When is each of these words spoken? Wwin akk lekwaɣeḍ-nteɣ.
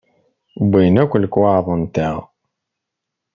Wwin 0.67 0.95
akk 1.03 1.13
lekwaɣeḍ-nteɣ. 1.17 2.17